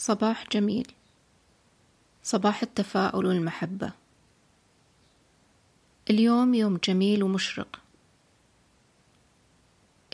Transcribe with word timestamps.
صباح 0.00 0.48
جميل. 0.52 0.92
صباح 2.22 2.62
التفاؤل 2.62 3.26
والمحبة. 3.26 3.92
اليوم 6.10 6.54
يوم 6.54 6.76
جميل 6.76 7.22
ومشرق. 7.22 7.80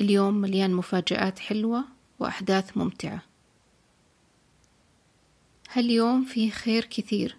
اليوم 0.00 0.34
مليان 0.34 0.74
مفاجآت 0.74 1.38
حلوة 1.38 1.84
وأحداث 2.18 2.76
ممتعة. 2.76 3.22
هاليوم 5.72 6.24
فيه 6.24 6.50
خير 6.50 6.84
كثير. 6.84 7.36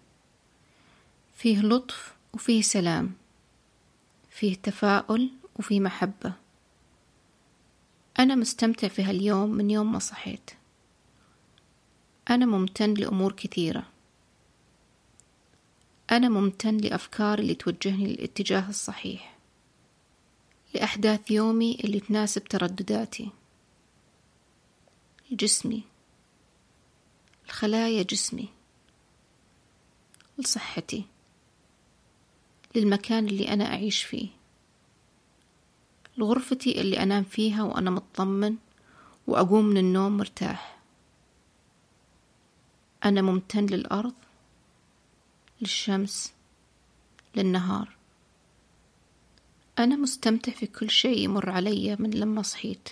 فيه 1.36 1.62
لطف 1.62 2.16
وفيه 2.34 2.62
سلام. 2.62 3.14
فيه 4.30 4.56
تفاؤل 4.56 5.30
وفيه 5.60 5.80
محبة. 5.80 6.34
أنا 8.20 8.36
مستمتع 8.36 8.88
في 8.88 9.04
هاليوم 9.04 9.50
من 9.50 9.70
يوم 9.70 9.92
ما 9.92 10.00
صحيت. 10.00 10.52
أنا 12.30 12.46
ممتن 12.46 12.94
لأمور 12.94 13.32
كثيرة. 13.32 13.88
أنا 16.12 16.30
ممتن 16.30 16.78
لأفكار 16.78 17.40
اللي 17.40 17.56
توجهني 17.56 18.08
للاتجاه 18.08 18.70
الصحيح. 18.70 19.38
لأحداث 20.74 21.32
يومي 21.32 21.78
اللي 21.84 22.00
تناسب 22.00 22.44
تردداتي. 22.44 23.30
لجسمي. 25.32 25.84
الخلايا 27.46 28.04
جسمي. 28.04 28.50
لصحتي. 30.38 31.06
للمكان 32.76 33.28
اللي 33.28 33.54
أنا 33.54 33.66
أعيش 33.66 34.04
فيه. 34.04 34.28
لغرفتي 36.18 36.82
اللي 36.82 37.04
أنام 37.04 37.24
فيها 37.24 37.64
وأنا 37.64 37.92
مطمن 37.92 38.56
وأقوم 39.28 39.66
من 39.66 39.78
النوم 39.78 40.18
مرتاح. 40.18 40.77
أنا 43.06 43.22
ممتن 43.22 43.66
للأرض 43.66 44.14
للشمس 45.62 46.34
للنهار. 47.36 47.90
أنا 49.80 49.96
مستمتع 49.96 50.52
في 50.52 50.68
كل 50.68 50.90
شيء 50.90 51.18
يمر 51.18 51.50
علي 51.50 51.96
من 52.00 52.10
لما 52.10 52.42
صحيت. 52.42 52.90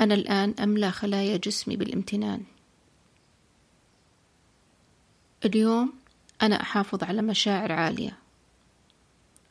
أنا 0.00 0.14
الآن 0.14 0.54
أملأ 0.60 0.90
خلايا 0.90 1.36
جسمي 1.36 1.76
بالامتنان. 1.76 2.44
اليوم 5.44 5.92
أنا 6.42 6.62
أحافظ 6.62 7.04
على 7.04 7.22
مشاعر 7.22 7.72
عالية 7.72 8.18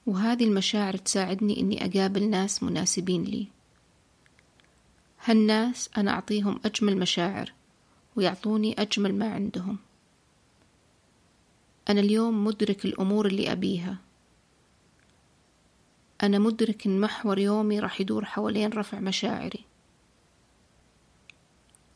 وهذه 0.05 0.43
المشاعر 0.43 0.97
تساعدني 0.97 1.59
إني 1.59 1.85
أقابل 1.85 2.29
ناس 2.29 2.63
مناسبين 2.63 3.23
لي. 3.23 3.47
هالناس 5.25 5.89
أنا 5.97 6.11
أعطيهم 6.11 6.59
أجمل 6.65 6.97
مشاعر. 6.97 7.53
ويعطوني 8.15 8.81
أجمل 8.81 9.15
ما 9.15 9.33
عندهم. 9.33 9.77
أنا 11.89 11.99
اليوم 11.99 12.43
مدرك 12.43 12.85
الأمور 12.85 13.27
اللي 13.27 13.51
أبيها. 13.51 13.97
أنا 16.23 16.39
مدرك 16.39 16.85
إن 16.85 16.99
محور 16.99 17.39
يومي 17.39 17.79
راح 17.79 18.01
يدور 18.01 18.25
حوالين 18.25 18.69
رفع 18.69 18.99
مشاعري. 18.99 19.65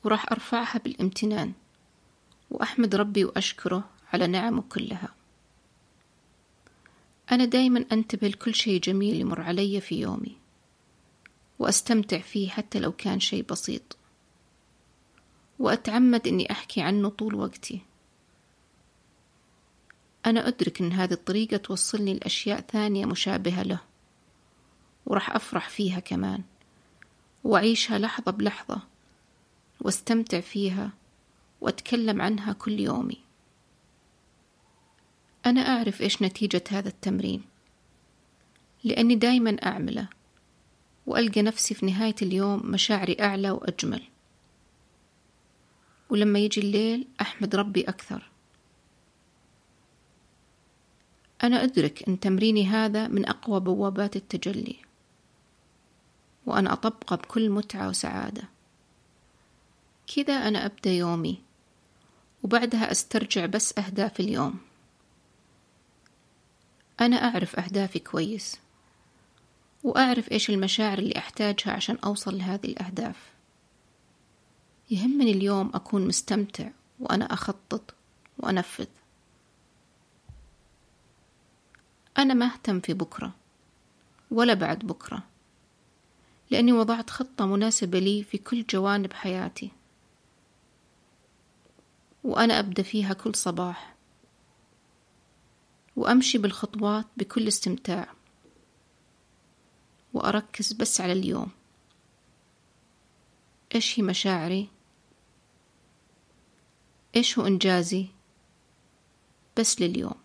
وراح 0.04 0.32
أرفعها 0.32 0.80
بالامتنان. 0.80 1.54
وأحمد 2.52 2.96
ربي 2.96 3.26
وأشكره 3.26 3.90
على 4.14 4.28
نعمه 4.28 4.62
كلها. 4.70 5.10
أنا 7.32 7.46
دايما 7.46 7.86
أنتبه 7.92 8.28
لكل 8.28 8.56
شيء 8.56 8.82
جميل 8.82 9.16
يمر 9.16 9.42
علي 9.42 9.82
في 9.82 10.00
يومي. 10.00 10.38
وأستمتع 11.60 12.20
فيه 12.20 12.50
حتى 12.50 12.80
لو 12.80 12.92
كان 12.92 13.20
شيء 13.20 13.44
بسيط. 13.44 13.98
وأتعمد 15.60 16.28
إني 16.28 16.52
أحكي 16.52 16.82
عنه 16.82 17.10
طول 17.10 17.36
وقتي. 17.36 17.82
أنا 20.26 20.48
أدرك 20.48 20.82
إن 20.82 20.92
هذه 20.92 21.14
الطريقة 21.14 21.58
توصلني 21.58 22.14
لأشياء 22.14 22.62
ثانية 22.62 23.06
مشابهة 23.06 23.64
له 23.64 23.80
وراح 25.06 25.36
أفرح 25.36 25.70
فيها 25.70 26.00
كمان 26.00 26.44
وأعيشها 27.44 28.00
لحظة 28.00 28.32
بلحظة 28.32 28.82
واستمتع 29.82 30.40
فيها 30.40 30.92
وأتكلم 31.62 32.22
عنها 32.22 32.54
كل 32.54 32.80
يومي. 32.80 33.18
أنا 35.46 35.62
أعرف 35.62 36.02
إيش 36.02 36.22
نتيجة 36.22 36.64
هذا 36.70 36.88
التمرين 36.88 37.44
لأني 38.84 39.16
دايما 39.16 39.58
أعمله 39.66 40.08
وألقى 41.08 41.42
نفسي 41.42 41.74
في 41.74 41.86
نهاية 41.86 42.16
اليوم 42.22 42.66
مشاعري 42.66 43.18
أعلى 43.20 43.52
وأجمل. 43.52 44.02
ولما 46.10 46.40
يجي 46.40 46.62
الليل 46.62 47.08
أحمد 47.22 47.56
ربي 47.56 47.82
أكثر. 47.82 48.30
أنا 51.44 51.64
أدرك 51.64 52.08
أن 52.08 52.20
تمريني 52.20 52.68
هذا 52.68 53.08
من 53.08 53.30
أقوى 53.30 53.60
بوابات 53.60 54.16
التجلي 54.16 54.76
وأنا 56.46 56.74
أطبقه 56.74 57.16
بكل 57.16 57.50
متعة 57.50 57.90
وسعادة. 57.90 58.44
كذا 60.16 60.34
أنا 60.34 60.66
أبدأ 60.66 60.92
يومي 60.92 61.42
وبعدها 62.44 62.92
أسترجع 62.92 63.46
بس 63.46 63.78
أهداف 63.78 64.20
اليوم. 64.20 64.60
أنا 67.02 67.16
أعرف 67.16 67.60
أهدافي 67.60 68.00
كويس 68.00 68.58
وأعرف 69.84 70.32
إيش 70.32 70.50
المشاعر 70.50 70.98
اللي 70.98 71.18
أحتاجها 71.18 71.74
عشان 71.74 71.98
أوصل 72.04 72.38
لهذه 72.38 72.66
الأهداف. 72.66 73.35
يهمني 74.92 75.32
اليوم 75.32 75.72
أكون 75.74 76.08
مستمتع 76.08 76.70
وأنا 77.00 77.34
أخطط 77.34 77.96
وأنفذ. 78.38 78.88
أنا 82.18 82.34
ما 82.34 82.46
أهتم 82.46 82.80
في 82.80 82.94
بكرة 82.94 83.36
ولا 84.32 84.54
بعد 84.54 84.80
بكرة 84.80 85.24
لأني 86.52 86.74
وضعت 86.74 87.10
خطة 87.10 87.46
مناسبة 87.46 88.00
لي 88.00 88.24
في 88.24 88.38
كل 88.38 88.66
جوانب 88.70 89.14
حياتي. 89.14 89.72
وأنا 92.24 92.60
أبدأ 92.60 92.84
فيها 92.84 93.14
كل 93.14 93.36
صباح 93.36 93.96
وأمشي 95.96 96.38
بالخطوات 96.38 97.06
بكل 97.18 97.48
استمتاع 97.48 98.08
وأركز 100.14 100.74
بس 100.74 101.02
على 101.02 101.14
اليوم. 101.14 101.52
إيش 103.76 104.00
هي 104.00 104.04
مشاعري؟ 104.04 104.75
إيش 107.16 107.40
هو 107.40 107.48
إنجازي؟ 107.48 108.08
بس 109.58 109.82
لليوم. 109.82 110.16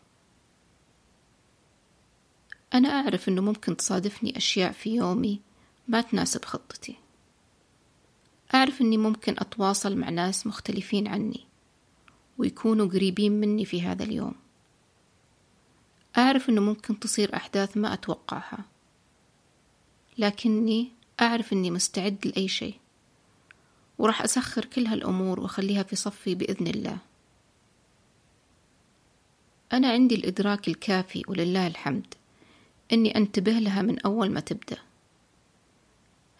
أنا 2.74 2.88
أعرف 2.88 3.28
أنه 3.28 3.42
ممكن 3.42 3.76
تصادفني 3.76 4.36
أشياء 4.36 4.72
في 4.72 4.94
يومي 4.94 5.40
ما 5.88 6.00
تناسب 6.00 6.44
خطتي. 6.44 6.96
أعرف 8.54 8.80
أني 8.80 8.96
ممكن 8.96 9.34
أتواصل 9.38 9.96
مع 9.96 10.10
ناس 10.10 10.46
مختلفين 10.46 11.08
عني 11.08 11.46
ويكونوا 12.38 12.86
قريبين 12.86 13.32
مني 13.32 13.64
في 13.64 13.82
هذا 13.82 14.02
اليوم. 14.02 14.34
أعرف 16.18 16.48
أنه 16.48 16.60
ممكن 16.60 17.00
تصير 17.00 17.36
أحداث 17.36 17.76
ما 17.76 17.92
أتوقعها 17.92 18.64
لكني 20.18 20.92
أعرف 21.20 21.52
أني 21.52 21.70
مستعد 21.70 22.26
لأي 22.26 22.48
شيء. 22.48 22.74
وراح 24.00 24.22
أسخر 24.22 24.64
كل 24.64 24.86
هالأمور 24.86 25.40
وأخليها 25.40 25.82
في 25.82 25.96
صفي 25.96 26.34
بإذن 26.34 26.66
الله. 26.66 26.98
أنا 29.72 29.90
عندي 29.90 30.14
الإدراك 30.14 30.68
الكافي 30.68 31.22
ولله 31.28 31.66
الحمد 31.66 32.14
إني 32.92 33.16
أنتبه 33.16 33.52
لها 33.52 33.82
من 33.82 33.98
أول 33.98 34.30
ما 34.30 34.40
تبدأ. 34.40 34.78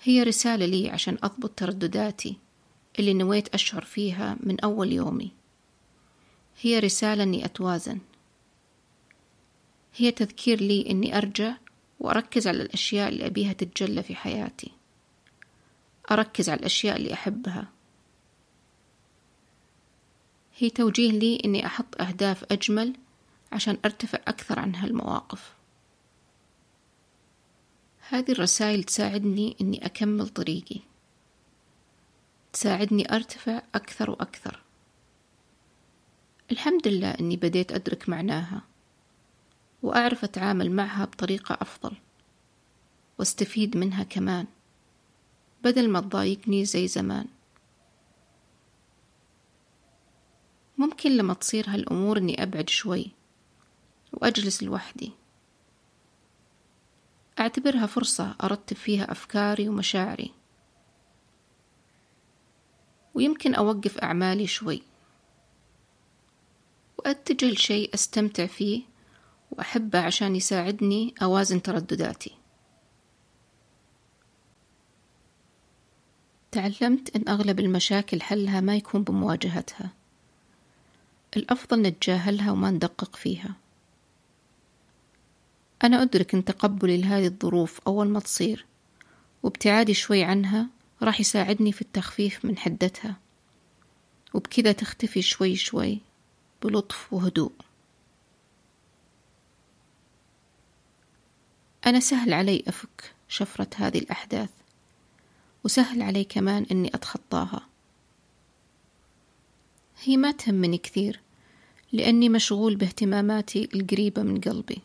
هي 0.03 0.22
رسالة 0.22 0.66
لي 0.66 0.91
عشان 0.91 1.19
أضبط 1.22 1.50
تردداتي 1.50 2.37
اللي 2.99 3.14
نويت 3.14 3.55
أشعر 3.55 3.85
فيها 3.85 4.37
من 4.40 4.61
أول 4.61 4.93
يومي. 4.93 5.31
هي 6.61 6.79
رسالة 6.79 7.23
إني 7.23 7.44
أتوازن. 7.44 7.99
هي 9.96 10.11
تذكير 10.11 10.61
لي 10.61 10.90
إني 10.90 11.19
أرجع 11.19 11.55
وأركز 12.00 12.46
على 12.49 12.62
الأشياء 12.62 13.08
اللي 13.08 13.26
أبيها 13.26 13.52
تتجلى 13.52 14.02
في 14.02 14.14
حياتي. 14.14 14.80
أركز 16.11 16.49
على 16.49 16.61
الأشياء 16.61 16.97
اللي 16.97 17.12
أحبها. 17.12 17.69
هي 20.57 20.71
توجيه 20.71 21.12
لي 21.12 21.43
إني 21.45 21.67
أحط 21.67 22.01
أهداف 22.01 22.45
أجمل 22.53 22.97
عشان 23.53 23.79
أرتفع 23.85 24.19
أكثر 24.29 24.59
عن 24.59 24.75
هالمواقف. 24.75 25.55
هذه 28.09 28.33
الرسائل 28.33 28.85
تساعدني 28.85 29.57
إني 29.61 29.87
أكمل 29.87 30.29
طريقي. 30.29 30.81
تساعدني 32.53 33.15
أرتفع 33.15 33.62
أكثر 33.75 34.11
وأكثر. 34.11 34.62
الحمد 36.51 36.89
لله 36.89 37.11
إني 37.11 37.37
بديت 37.37 37.73
أدرك 37.73 38.09
معناها 38.09 38.62
وأعرف 39.83 40.25
أتعامل 40.25 40.71
معها 40.71 41.05
بطريقة 41.05 41.59
أفضل 41.61 41.97
وأستفيد 43.19 43.77
منها 43.77 44.03
كمان. 44.03 44.47
بدل 45.65 45.91
ما 45.91 46.01
تضايقني 46.01 46.65
زي 46.65 46.89
زمان. 46.89 47.27
ممكن 50.79 51.17
لما 51.17 51.35
تصير 51.35 51.65
هالأمور 51.69 52.19
إني 52.19 52.43
أبعد 52.43 52.69
شوي 52.69 53.11
وأجلس 54.12 54.62
لوحدي. 54.62 55.12
أعتبرها 57.41 57.87
فرصة 57.87 58.37
أرتب 58.43 58.77
فيها 58.77 59.12
أفكاري 59.12 59.69
ومشاعري. 59.69 60.33
ويمكن 63.15 63.55
أوقف 63.55 63.99
أعمالي 63.99 64.47
شوي. 64.47 64.83
وأتجه 66.99 67.47
لشيء 67.47 67.95
أستمتع 67.95 68.47
فيه 68.47 68.83
وأحبه 69.51 70.01
عشان 70.01 70.37
يساعدني 70.37 71.15
أوازن 71.23 71.62
تردداتي. 71.62 72.39
تعلمت 76.52 77.17
أن 77.17 77.29
أغلب 77.29 77.61
المشاكل 77.61 78.23
حلها 78.23 78.61
ما 78.61 78.76
يكون 78.76 79.02
بمواجهتها. 79.02 79.91
الأفضل 81.37 81.82
نتجاهلها 81.82 82.52
وما 82.52 82.70
ندقق 82.70 83.17
فيها. 83.17 83.55
أنا 85.85 86.02
أدرك 86.02 86.35
أن 86.35 86.44
تقبلي 86.44 86.97
لهذه 86.97 87.26
الظروف 87.26 87.81
أول 87.87 88.08
ما 88.08 88.20
تصير 88.20 88.67
وابتعادي 89.43 89.94
شوي 89.94 90.25
عنها 90.25 90.67
راح 91.02 91.20
يساعدني 91.20 91.73
في 91.73 91.82
التخفيف 91.82 92.44
من 92.44 92.58
حدتها. 92.58 93.17
وبكذا 94.35 94.73
تختفي 94.73 95.23
شوي 95.23 95.56
شوي 95.56 96.00
بلطف 96.62 97.12
وهدوء. 97.12 97.52
أنا 101.87 102.00
سهل 102.00 102.32
علي 102.32 102.64
أفك 102.69 103.14
شفرة 103.29 103.69
هذه 103.76 103.99
الأحداث. 103.99 104.60
وسهل 105.65 106.03
علي 106.03 106.25
كمان 106.25 106.67
إني 106.71 106.89
أتخطاها. 106.95 107.67
هي 110.03 110.17
ما 110.17 110.31
تهمني 110.31 110.79
كثير 110.79 111.21
لأني 111.93 112.29
مشغول 112.29 112.77
باهتماماتي 112.77 113.69
القريبة 113.75 114.23
من 114.23 114.41
قلبي. 114.41 114.83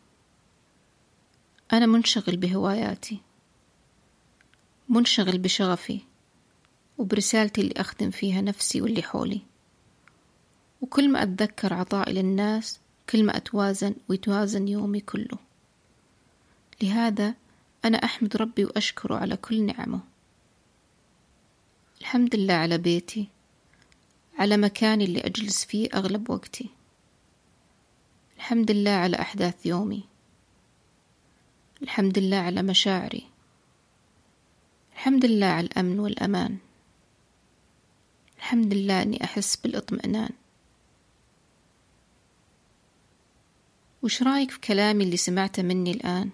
أنا 1.73 1.85
منشغل 1.85 2.37
بهواياتي 2.37 3.19
منشغل 4.89 5.37
بشغفي 5.37 5.99
وبرسالتي 6.97 7.61
اللي 7.61 7.73
أخدم 7.77 8.11
فيها 8.11 8.41
نفسي 8.41 8.81
واللي 8.81 9.03
حولي. 9.03 9.41
وكل 10.81 11.09
ما 11.09 11.23
أتذكر 11.23 11.73
عطائي 11.73 12.13
للناس 12.13 12.79
كل 13.09 13.23
ما 13.23 13.37
أتوازن 13.37 13.95
ويتوازن 14.09 14.67
يومي 14.67 14.99
كله. 14.99 15.37
لهذا 16.81 17.35
أنا 17.85 17.97
أحمد 18.03 18.37
ربي 18.37 18.65
وأشكره 18.65 19.15
على 19.15 19.37
كل 19.37 19.65
نعمه. 19.65 19.99
الحمد 22.01 22.35
لله 22.35 22.53
على 22.53 22.77
بيتي 22.77 23.27
على 24.37 24.57
مكاني 24.57 25.05
اللي 25.05 25.19
أجلس 25.19 25.65
فيه 25.65 25.89
أغلب 25.93 26.29
وقتي. 26.29 26.69
الحمد 28.37 28.71
لله 28.71 28.91
على 28.91 29.19
أحداث 29.19 29.65
يومي. 29.65 30.03
الحمد 31.81 32.19
لله 32.19 32.37
على 32.37 32.61
مشاعري. 32.61 33.25
الحمد 34.93 35.25
لله 35.25 35.45
على 35.45 35.67
الأمن 35.67 35.99
والأمان. 35.99 36.57
الحمد 38.37 38.73
لله 38.73 39.01
أني 39.01 39.23
أحس 39.23 39.55
بالإطمئنان. 39.55 40.31
وش 44.03 44.23
رأيك 44.23 44.51
في 44.51 44.59
كلامي 44.59 45.03
اللي 45.03 45.17
سمعته 45.17 45.63
مني 45.63 45.91
الآن؟ 45.91 46.29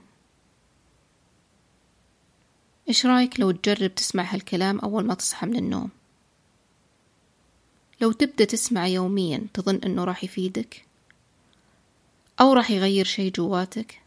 إيش 2.92 3.06
رأيك 3.06 3.40
لو 3.40 3.52
تجرب 3.52 3.96
تسمع 3.96 4.24
هالكلام 4.24 4.80
أول 4.80 5.06
ما 5.06 5.14
تصحى 5.14 5.48
من 5.48 5.56
النوم؟ 5.56 5.90
لو 8.02 8.12
تبدأ 8.12 8.46
تسمع 8.46 8.88
يوميا 8.88 9.48
تظن 9.54 9.76
أنه 9.76 10.04
راح 10.04 10.24
يفيدك؟ 10.24 10.86
أو 12.42 12.54
راح 12.54 12.72
يغير 12.72 13.06
شي 13.06 13.30
جواتك؟ 13.30 14.02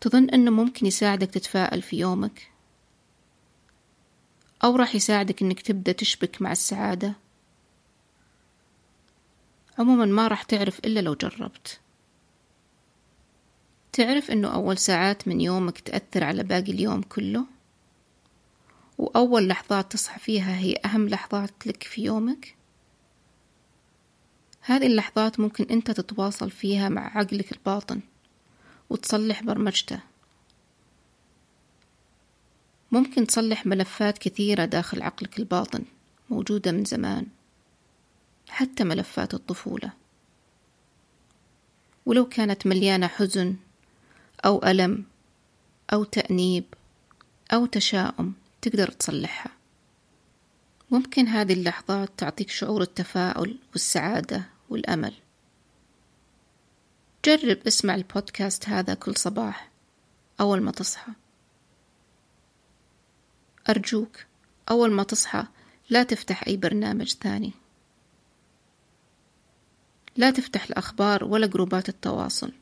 تظن 0.00 0.30
أنه 0.30 0.50
ممكن 0.50 0.86
يساعدك 0.86 1.30
تتفائل 1.30 1.82
في 1.82 1.96
يومك؟ 1.98 2.50
أو 4.64 4.76
راح 4.76 4.94
يساعدك 4.94 5.42
أنك 5.42 5.60
تبدأ 5.60 5.92
تشبك 5.92 6.42
مع 6.42 6.52
السعادة؟ 6.52 7.14
عموما 9.78 10.04
ما 10.04 10.28
راح 10.28 10.42
تعرف 10.42 10.78
إلا 10.78 11.00
لو 11.00 11.14
جربت 11.14 11.80
تعرف 13.96 14.30
أنه 14.30 14.54
أول 14.54 14.78
ساعات 14.78 15.28
من 15.28 15.40
يومك 15.40 15.78
تأثر 15.78 16.24
على 16.24 16.42
باقي 16.42 16.72
اليوم 16.72 17.02
كله؟ 17.02 17.46
وأول 18.98 19.48
لحظات 19.48 19.92
تصحى 19.92 20.20
فيها 20.20 20.58
هي 20.58 20.74
أهم 20.84 21.08
لحظات 21.08 21.66
لك 21.66 21.82
في 21.82 22.04
يومك؟ 22.04 22.56
هذه 24.60 24.86
اللحظات 24.86 25.40
ممكن 25.40 25.66
أنت 25.70 25.90
تتواصل 25.90 26.50
فيها 26.50 26.88
مع 26.88 27.18
عقلك 27.18 27.52
الباطن 27.52 28.00
وتصلح 28.90 29.42
برمجته. 29.42 30.00
ممكن 32.92 33.26
تصلح 33.26 33.66
ملفات 33.66 34.18
كثيرة 34.18 34.64
داخل 34.64 35.02
عقلك 35.02 35.38
الباطن 35.38 35.84
موجودة 36.30 36.72
من 36.72 36.84
زمان 36.84 37.26
حتى 38.48 38.84
ملفات 38.84 39.34
الطفولة. 39.34 39.92
ولو 42.06 42.28
كانت 42.28 42.66
مليانة 42.66 43.06
حزن 43.06 43.56
أو 44.46 44.62
ألم 44.64 45.04
أو 45.92 46.04
تأنيب 46.04 46.64
أو 47.52 47.66
تشاؤم 47.66 48.34
تقدر 48.62 48.90
تصلحها. 48.90 49.50
ممكن 50.90 51.26
هذه 51.26 51.52
اللحظات 51.52 52.10
تعطيك 52.16 52.50
شعور 52.50 52.82
التفاؤل 52.82 53.58
والسعادة 53.72 54.42
والأمل. 54.70 55.14
جرب 57.24 57.58
اسمع 57.66 57.94
البودكاست 57.94 58.68
هذا 58.68 58.94
كل 58.94 59.16
صباح 59.16 59.70
أول 60.40 60.62
ما 60.62 60.70
تصحى. 60.70 61.12
أرجوك 63.68 64.16
أول 64.70 64.90
ما 64.90 65.02
تصحى 65.02 65.44
لا 65.90 66.02
تفتح 66.02 66.46
أي 66.46 66.56
برنامج 66.56 67.14
ثاني. 67.14 67.52
لا 70.16 70.30
تفتح 70.30 70.64
الأخبار 70.64 71.24
ولا 71.24 71.46
جروبات 71.46 71.88
التواصل. 71.88 72.52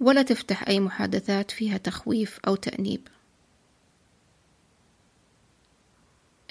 ولا 0.00 0.22
تفتح 0.22 0.68
أي 0.68 0.80
محادثات 0.80 1.50
فيها 1.50 1.78
تخويف 1.78 2.38
أو 2.46 2.54
تأنيب. 2.54 3.08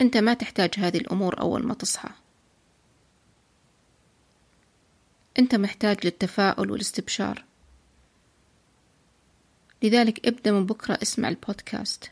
أنت 0.01 0.17
ما 0.17 0.33
تحتاج 0.33 0.73
هذه 0.77 0.97
الأمور 0.97 1.39
أول 1.39 1.65
ما 1.65 1.73
تصحى. 1.73 2.09
أنت 5.39 5.55
محتاج 5.55 6.05
للتفاؤل 6.05 6.71
والاستبشار. 6.71 7.45
لذلك 9.83 10.27
ابدأ 10.27 10.51
من 10.51 10.65
بكرة 10.65 10.99
اسمع 11.01 11.29
البودكاست. 11.29 12.11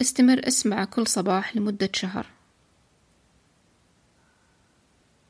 استمر 0.00 0.48
اسمعه 0.48 0.84
كل 0.84 1.06
صباح 1.06 1.56
لمدة 1.56 1.90
شهر. 1.94 2.26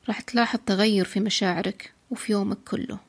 راح 0.07 0.21
تلاحظ 0.21 0.59
تغير 0.65 1.05
في 1.05 1.19
مشاعرك 1.19 1.93
وفي 2.11 2.31
يومك 2.31 2.57
كله. 2.57 3.08